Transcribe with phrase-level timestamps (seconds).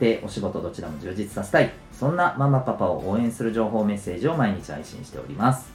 [0.00, 1.72] 家庭、お仕事どちらも充実させたい。
[1.92, 5.70] そんなママパパを応援する情報メッセージを毎日配信しております。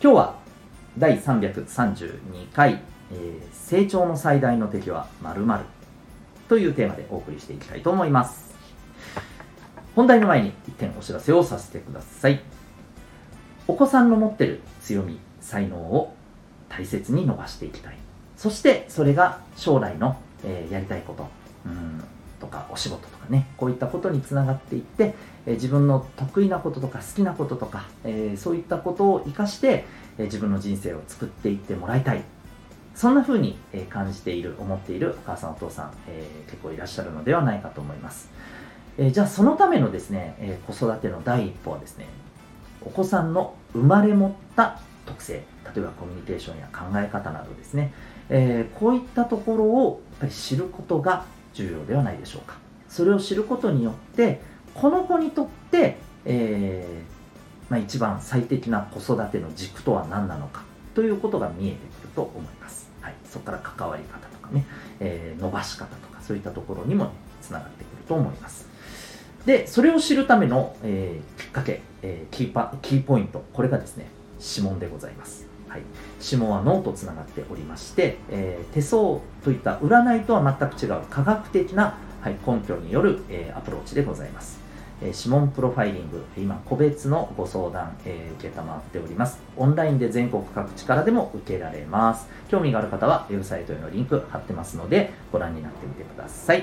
[0.00, 0.34] 今日は
[0.96, 2.80] 第332回、
[3.12, 5.64] えー、成長の最大の敵は〇〇
[6.48, 8.54] というテーマでお送りしていきたいと思います。
[9.96, 12.40] 本題の前に一点お知らせをさせてください。
[13.66, 16.14] お子さんの持ってる強み才能を
[16.68, 17.96] 大切に伸ばしていきたい。
[18.36, 21.26] そしてそれが将来の、えー、やりたいこと。
[21.66, 22.04] うん。
[22.44, 25.14] とかお仕事とかねこういったことにつながっていって、
[25.46, 29.84] え、自分の得意なこととか好きなこととか、え、そういったことを生かして、
[30.18, 32.22] え自分の人生を作っていってもらいたい。
[32.94, 33.58] そんな風に
[33.90, 38.30] 感じている思っているお母さんお父さん、え結構いらっしゃるのではないかと思います、
[38.98, 42.06] えじゃあそのためのですね、え子育ての第一歩はですね
[42.82, 45.42] お子さんの生まれ持った特性
[45.74, 47.92] 例えばコミュニケーションや考え方などですね、
[48.28, 52.56] えー、こういったところをやっぱり知ることが重要ではないでしょうか。
[52.88, 54.40] それを知ることによって
[54.74, 60.62] この子にとって、えー、まあ、一番最適な子育ての軸とは何なのか
[60.94, 64.64] ということが見えてくると思います、はい、そこから関わり方とかね、
[65.00, 67.10] えー、伸ばし方とかそういったところにも
[67.42, 68.68] つながってくると思います。
[69.46, 74.06] でそれを知るための、えー、きっかけ、えキーパキーポイントこれがですね
[74.40, 75.53] 指紋でございます。
[75.74, 75.82] はい、
[76.24, 84.60] 指紋は脳とつながっておりまして、えー、手相といった占いとは全く違う科学的な、はい、根拠による、えー、アプローチでございます。
[85.02, 89.40] え、指紋プロファイリング、今、個別のご相談、えー、受けたまっております。
[89.56, 92.28] オンラインで全国各地からでも受けられます。
[92.46, 96.62] 興味がある方は、ウェブサイトへのリンク貼ってますので、ご覧になってみてください。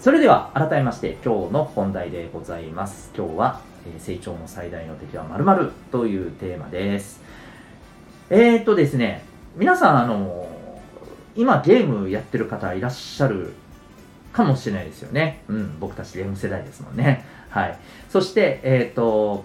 [0.00, 3.12] それでは、改めまして、今日の本題でございます。
[3.16, 7.22] 今日は、え成長の最大の敵は〇〇というテーマです。
[8.34, 9.22] えー、とですね、
[9.56, 10.48] 皆さん、あの、
[11.36, 13.52] 今ゲームやってる方いらっしゃる
[14.32, 15.42] かもしれないですよね。
[15.48, 17.26] うん、僕たちゲーム世代ですもんね。
[17.50, 17.78] はい。
[18.08, 19.44] そして、えー、と、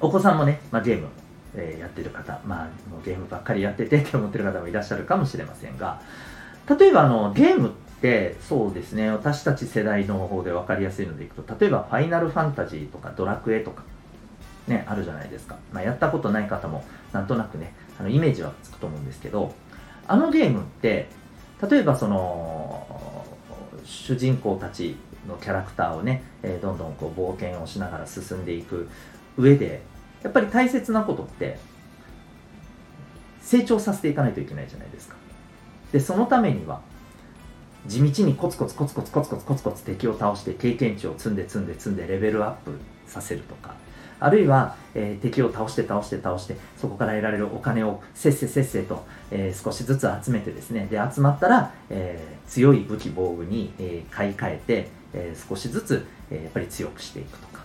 [0.00, 1.06] お子さんもね、まあ、ゲーム、
[1.54, 6.00] えー、やってる方、まあ、もうゲームばっかりやっててって思ってる方もいらっしゃるかもしれませんが、
[6.76, 7.70] 例えばあのゲームっ
[8.00, 13.82] てそうですね私たち世代の方で分かりやすいのでいくと例えば「ファイナルファンタジー」とか「ドラクエ」とか
[14.66, 19.54] ねあるじゃないですか、まあ、やったことない方もなんとなくねあのイメージはつくと思うんですけど
[20.06, 21.08] あのゲームって
[21.70, 23.26] 例えばその
[23.84, 24.96] 主人公たち
[25.28, 28.88] のキャラクターをね、えー、どんどんこう冒険をしながら進んでいく
[29.36, 29.82] 上で
[30.22, 31.58] やっぱり大切なことって
[33.40, 35.16] 成長させていかないといけないじゃないですか。
[35.92, 36.80] でそのためには
[37.86, 43.74] 地道にコツコツコツコツコツコツコツコツ敵を倒して経験値を積んで積んで積んでレベルアップさせるとか
[44.24, 50.86] あるいは、えー、敵を倒して倒して倒してそこから得られるお金をせっせせっせと、えー、少しずつ集めてですね。
[50.90, 57.62] で集まったら、えー、強い武器防具に、え買い替えて、え少しずつ、えやっぱり強くしていくとか。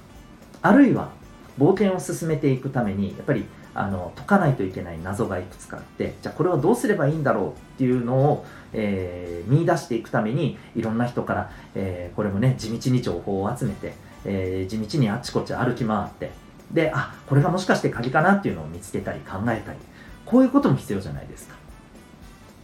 [0.61, 1.11] あるいは
[1.59, 13.93] 冒険を進めていくためにやっぱりあの解かないといけない謎がいくつかあってじゃあこれはどうすればいいんだろうっていうのを、えー、見出していくためにいろんな人から、えー、これもね地道に情報を集めて、
[14.25, 16.31] えー、地道にあっちこっち歩き回って
[16.71, 19.79] であこれがもしかして鍵かなっていうのを見つけたり考えたり
[20.25, 21.55] こういうことも必要じゃないですか。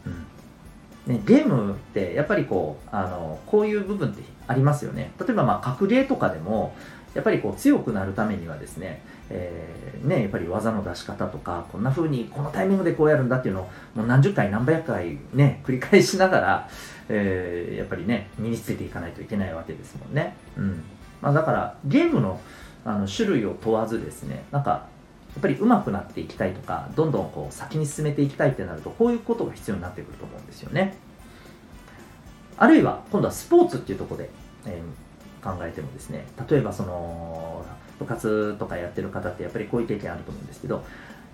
[0.06, 0.10] う
[1.12, 6.76] んね、ゲームってやっぱりこうあのこういう部分ってありますよね例えばまあ格ゲーとかでも
[7.14, 16.70] やっぱりこう強くなるためにはですね、えー、ね、やっぱり技の出し方とか、こんな風にこのタイミングでこうやるんだっていうのをもう何十回何百回ね、繰り返しながら、
[17.10, 20.36] えー、やっぱりね、身につけていかないといけないわけですもんね。
[20.58, 20.84] うん。
[21.22, 22.40] まあだからゲームの
[22.86, 30.98] あの種類を問わずですね、なんかやっぱり上手くなっていきたいとか、どんどんこう先に進めていきたいってなると、こういうことが必要になってくると思うんですよね。
[32.58, 34.30] あるいは、今度はスポーツっていうとこで、
[34.66, 35.04] えー
[35.44, 37.66] 考えてもですね例えばその
[38.00, 40.84] 部活とかやってる方ってやっぱりこういう経験あると思うんですけど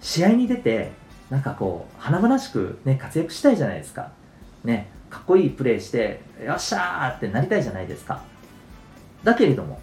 [0.02, 0.92] 試合に出て
[1.30, 4.12] なんかこう華々しく、ね、活躍したいじゃないですか、
[4.64, 8.24] ね、かっこいいプレーしてよっしゃーってなりたいじゃないですか
[9.24, 9.80] だけれども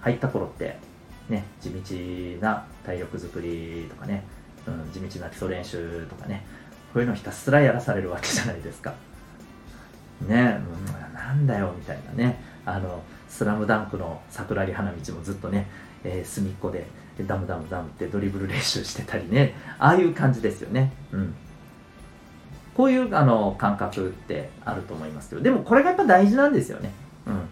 [0.00, 0.78] 入った頃って
[1.28, 4.24] ね地道な体力作りとかね、
[4.66, 6.44] うん、地道な基礎練習とかね
[6.92, 8.94] こういうのひたすらやらされるわけじゃないですか。
[10.26, 10.60] ね、
[11.08, 12.42] うん、なんだよみたいなね。
[12.66, 15.66] あのスラムダンクの桜木花道もずっとね、
[16.04, 16.86] えー、隅っこで
[17.26, 20.92] ダムダムダムってドリブル練習してたりねああいう感じですよね。
[21.12, 21.34] うん。
[22.76, 26.90] こういうあの感覚ってあると思いますけどでもこれがやっぱ大事なんですよね。
[27.26, 27.42] うん。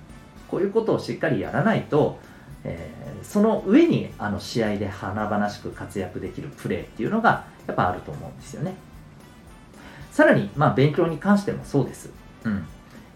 [0.48, 2.18] こういうことをしっかりやらないと、
[2.64, 8.74] えー、その上にあの試合で華々しく活躍できるプレーっていうのがやっぱあると思うんですよね
[10.10, 12.10] さらに、まあ、勉強に関してもそうです。
[12.44, 12.66] うん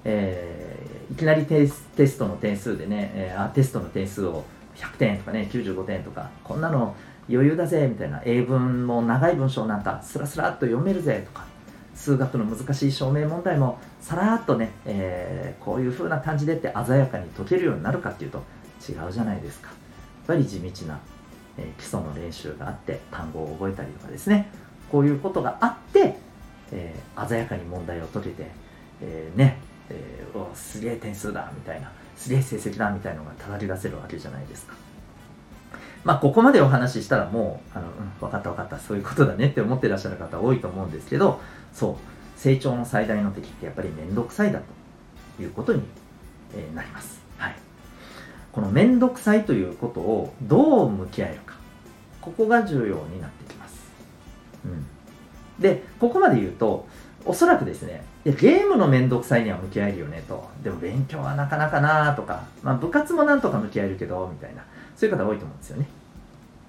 [0.04, 4.44] えー、いきなりテストの点数でね、えー、テストの点数を
[4.76, 6.94] 100点とかね、95点とか、こんなの
[7.28, 11.44] 余裕だぜみたいな、英文も長い文章なんかスラスラっと読めるぜとか、
[11.94, 18.42] 数学の難しい証明問題もさらっとね、えー、こういう風な感じでって鮮やかに解けるようになるかっていうと
[18.88, 19.68] 違うじゃないですか。
[19.68, 19.76] やっ
[20.26, 20.98] ぱり地道な、
[21.58, 24.48] えー、基礎の練習があって、単語を覚えたりとかですね、
[24.90, 26.16] こういうことがあって、
[26.72, 28.50] えー、鮮やかに問題を解けて、
[29.00, 29.58] えー、ね、
[29.90, 34.74] えー、おすげえ点数だみたいなすげえ成績だみたいのがたたり出せるわけじゃないですか。
[36.04, 41.40] まあ、ここまでお話ししたらもう、あの、うん、分かった分かった、そういうことだねって思ってらっしゃる方多いと思うんですけど、
[41.72, 44.60] そう、成長の最大の敵ってやっぱりめんどくさいだ
[45.36, 45.82] ということに、
[46.74, 47.20] なります。
[48.52, 51.56] このめんどくさいということをどう向き合えるか、
[52.20, 53.74] ここが重要になってきます。
[54.64, 54.86] うん。
[55.58, 56.86] で、ここまで言うと、
[57.24, 60.48] おそらくですね、ゲームのめんどくさいには向き合えるよねと。
[60.62, 64.64] でも勉強はなかなかなとか、まあ部活もなんとか向き合えるけど、みたいな。
[64.96, 65.86] そういう方多いと思うんですよね。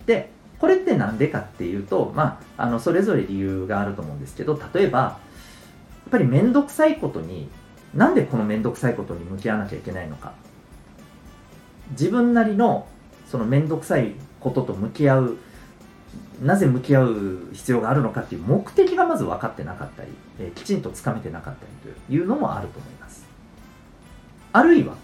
[0.06, 0.30] で、
[0.60, 5.18] これって何でかっていうと、まあ、あの、それぞれ理由があると思うんですけど、例えば、や
[6.08, 7.50] っぱりめんどくさいことに、
[7.94, 10.34] なんでこのめんどくさいことに向き合わなきゃいけないのか。
[11.92, 12.88] 自分なりの、
[13.28, 15.38] そのめんどくさいことと向き合う
[16.42, 20.10] なぜ向き合う必要があるのかっていう目的がまず分かってなかったり、
[20.40, 23.26] えー、きちんとつかめてなかったりというのもあると思います。
[24.52, 24.98] あるいは、ま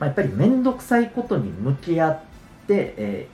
[0.00, 2.20] あ、やっぱり面倒くさいことに向き合っ
[2.66, 3.28] て、え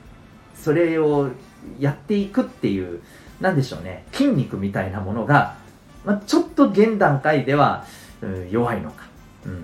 [0.55, 1.31] ー、それを
[1.79, 3.03] やっていくっていう、
[3.41, 5.57] なんでしょうね、筋肉みたいなものが、
[6.05, 7.85] まあ、ちょっと現段階では、
[8.23, 9.05] うん、弱いのか、
[9.45, 9.59] うん、っ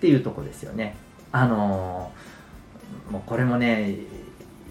[0.00, 0.96] ていうとこですよね。
[1.32, 3.94] あのー、もうこれもね、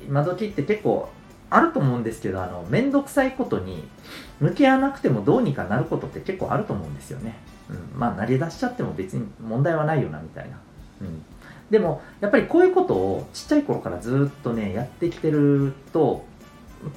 [0.07, 1.09] 今時って結構
[1.49, 3.87] あると思うんですけど、あの、めんどくさいことに
[4.39, 7.37] 向き合わなくてもどうにかなることって結構あると思うんですよね。
[7.69, 7.99] うん。
[7.99, 10.57] まあ、慣れ出しちゃっても別に問題はないよな、みたいな。
[11.01, 11.23] うん。
[11.69, 16.25] でも、やっぱりこういうことをちっちゃい頃からずっとね、やってきてると、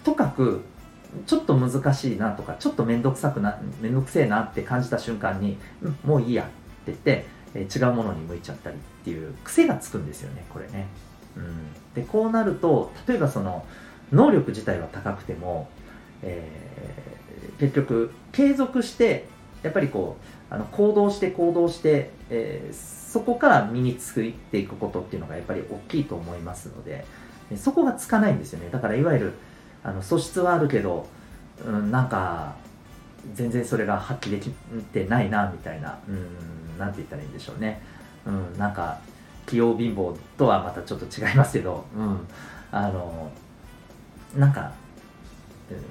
[0.05, 0.63] とかく、
[1.27, 6.53] ちょっと難しいなとか、ちょっとめんどくさくな、めんどくせえなって感じた瞬間に、うん、もういいやって
[6.87, 7.27] 言って、
[7.61, 10.87] 違うものに向いちゃったりっていう癖がつくんですよね、これね。
[11.37, 11.73] うん。
[11.95, 13.65] で、こうなると、例えばその、
[14.13, 15.69] 能力自体は高くても、
[16.23, 19.27] えー、結局継続して
[19.63, 20.17] やっぱりこ
[20.51, 27.07] うあの行動して行動して、えー、そこから身についていくことっていうのがやっぱり大きいと思いますので
[27.57, 29.33] そこがつかないんですよねだからいわゆる
[29.83, 31.07] あの素質はあるけど、
[31.67, 32.55] うん、なんか
[33.35, 34.51] 全然それが発揮でき
[34.93, 36.27] てないなみたいなうん
[36.79, 37.83] なんて言ったらいいんでしょうね、
[38.27, 38.99] うん、なんか
[39.47, 42.29] 器用貧乏とはまたちょっと違いますけど、うん、
[42.71, 43.31] あの
[44.37, 44.73] なんか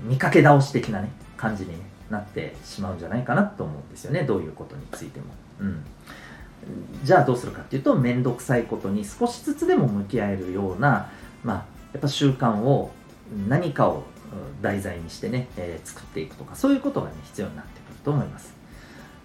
[0.03, 1.73] 見かけ倒し的なね感じに、
[2.11, 5.25] なってしまうんじゃないかなと思うんですよねどういうことについても。
[5.61, 5.83] うん。
[7.03, 11.09] じゃあどうするかっていうと面倒くさいことに少しずつでも向き合えるような、
[11.43, 11.55] まあ、
[11.93, 12.91] やっぱ習慣を
[13.47, 14.03] 何かを
[14.61, 18.53] 題材にしてね、えー、作っていくとかそういうことがね必要になってくると思います。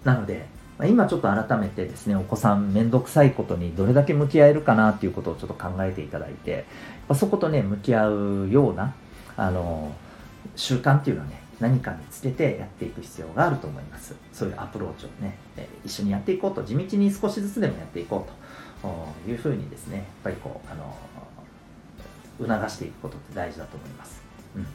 [0.03, 6.65] なので、まあ、今ちょっと改めてですねお子さん面倒くさいことにどれだけ向き合えるかなっていうことをちょっと考えていただいて
[7.07, 8.93] まあそことね向き合うような
[9.35, 9.91] あの
[10.55, 14.15] 習慣っていうのはね何かにつけてやっていく必要があると思います。
[14.31, 18.87] そういうアプローチをね、え一緒にやっていこうと地道に少しずつでもやっていこう
[19.25, 20.95] というふうにですねやっぱりこうあの
[22.39, 24.21] 促していくことって大事だと思います、
[24.55, 24.61] うん。
[24.61, 24.67] ま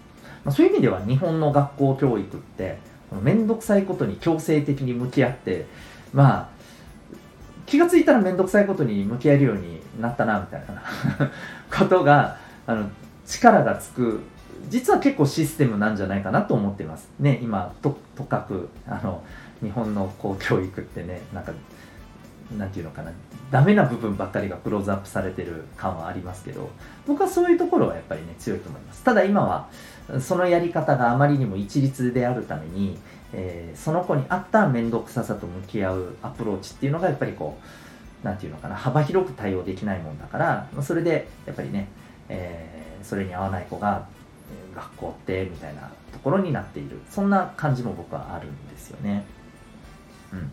[0.46, 2.78] あ、そういう意味では日本の学校教育って
[3.10, 5.66] この面倒くさいことに強制的に向き合って
[6.12, 6.48] まあ
[7.66, 10.82] 気がついたら面倒くさいことに向き合えるようになったなみたいな
[11.76, 12.88] ことがあの
[13.26, 14.20] 力がつく
[14.68, 17.08] 実は結構システムなんじゃないかなと思っています。
[17.18, 19.22] ね、今と、とかく、あの、
[19.62, 21.52] 日本のこう教育ってね、なんか、
[22.56, 23.12] なんていうのかな、
[23.50, 26.70] ダメな部分ばっかりがクローズアップされてる感はありますけど、
[27.06, 29.02] 僕はそういうところはやっぱりね、強いと思います。
[29.02, 29.68] ただ今は、
[30.20, 32.98] そのやり方があまりにも一律であるために、
[33.32, 37.58] えー、その子に合った面倒くささと向き合うアプローチっていうのがやっぱりこ
[38.22, 41.88] う、なんていうのかな、幅広く対応できないもんだから、それでやっぱりね、
[42.28, 44.06] えー、それに合わない子が
[44.74, 49.24] 学校ってみたいなところになっているそんな感じも僕はあるんですよね。
[50.32, 50.52] うん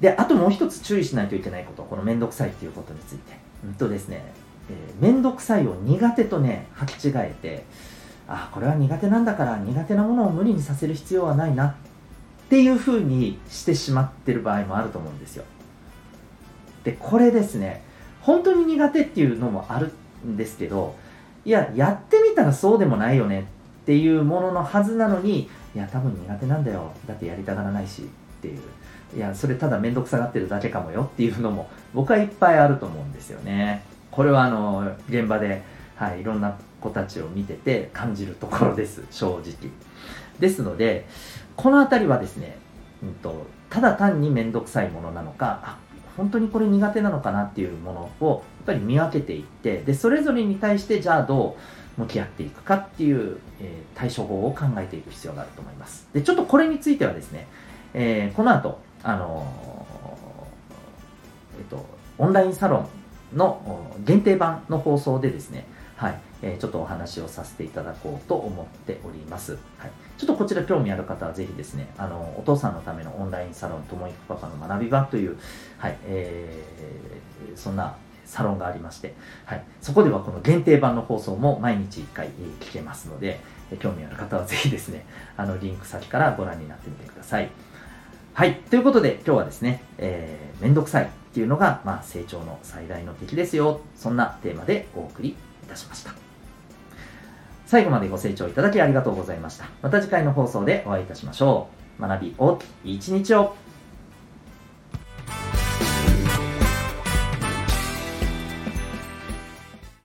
[0.00, 3.36] で、あともう一つ注意しないといけないこと、このめんどくさいっていうことについて。
[3.64, 4.22] うんとですね、
[4.70, 7.64] えー、くさいを苦手とね、履き違えて、
[8.28, 11.74] あ、これは苦手なんだから苦手なものを無理にさせる必要はないなっ
[12.50, 15.44] ていうふうにしてしまってる場合もあると思うんですよ。
[16.84, 17.82] で、これですね、
[18.20, 19.92] 本当に苦手っていうのもある
[20.26, 20.94] んですけど、
[21.44, 23.46] いや、やってみたらそうでもないよね
[23.82, 26.92] っていうもののはずなのに、いや、多分苦手なんだよ。
[27.06, 28.04] だってやりたがらないしっ
[28.42, 28.60] ていう。
[29.16, 33.82] いや、それただ面倒くさがってるだけかもよっていうのも僕はいっぱいあると思うんですよね。
[34.10, 35.62] これはあの、現場で、
[35.96, 39.70] はい、いろんな子たちを見てて感じるところです、 正直。
[40.38, 41.06] ですので、
[41.56, 42.58] この辺りはですね、
[43.02, 45.78] うんと、ただ単に面倒くさいものなのか、あ、
[46.16, 51.56] 本当にこれ苦手なのかなっていうものをやっぱり見分けていって、で、それぞれに対してじゃあど
[51.96, 56.08] う向き合っていくかっていう、えー、対処法を考えていく必要があると思います。
[56.12, 57.46] で、ちょっとこれについてはですね、
[57.94, 61.86] えー、この後、あのー、えっと、
[62.18, 62.88] オンラインサロ
[63.34, 65.66] ンの限定版の放送でですね、
[65.98, 69.58] はい、えー、ちょっとお話をさせていただこうと思っております。
[69.78, 75.36] はい、ちょっとこちら興味ある方はぜひですね、あの、お父さんのためのオンラインサロン、ともいくパパの学び場という、
[75.76, 79.14] はい、えー、そんなサロンがありまして、
[79.44, 82.28] はい、そこではこの限定版の放送も毎日1回
[82.60, 83.40] 聞けますので、
[83.80, 85.04] 興味ある方はぜひですね、
[85.36, 87.50] あの、リンク先からご覧になってみてください。
[88.34, 88.54] はい。
[88.70, 93.80] ということで、今日はですね、えー、めんどくさいっていうのが、まあ、成長の最大の敵ですよ。
[93.96, 95.34] そんなテーマでお送り
[95.64, 96.12] いたしました。
[97.66, 99.66] 最後までご清聴いただきありがとうございました。
[99.82, 102.02] また次回の放送でお会いいたしましょう。
[102.02, 103.54] 学び大きい一日を。